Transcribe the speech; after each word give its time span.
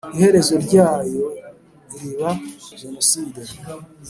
iherezo 0.15 0.53
ryayo 0.65 1.23
riba 1.99 2.29
jenoside 2.79 3.41